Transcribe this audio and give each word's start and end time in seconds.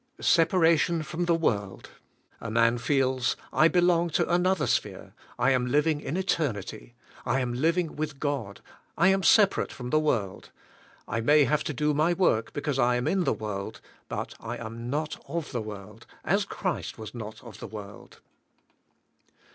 Separation 0.19 1.03
from 1.03 1.25
the 1.25 1.35
world. 1.35 1.91
A 2.39 2.49
man 2.49 2.79
feels, 2.79 3.35
I 3.53 3.67
belong 3.67 4.09
to 4.17 4.27
another 4.27 4.65
sphere, 4.65 5.13
I 5.37 5.51
am 5.51 5.67
living 5.67 6.01
in 6.01 6.17
eternity. 6.17 6.95
I 7.23 7.39
am 7.39 7.53
living 7.53 7.95
with 7.95 8.19
God. 8.19 8.61
I 8.97 9.09
am 9.09 9.21
separate 9.21 9.71
from 9.71 9.91
the 9.91 9.99
world. 9.99 10.49
1 11.05 11.23
may 11.23 11.43
have 11.43 11.63
to 11.65 11.73
do 11.75 11.93
my 11.93 12.13
work 12.13 12.51
because 12.51 12.79
I 12.79 12.95
am 12.95 13.07
in 13.07 13.25
the 13.25 13.31
world, 13.33 13.79
but 14.09 14.33
I 14.39 14.57
am 14.57 14.89
not 14.89 15.23
of 15.27 15.51
the 15.51 15.61
world 15.61 16.07
as 16.25 16.45
Christ 16.45 16.97
was 16.97 17.13
not 17.13 17.43
of 17.43 17.59
the 17.59 17.67
world. 17.67 18.21